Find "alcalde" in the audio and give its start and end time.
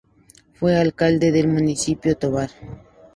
0.79-1.31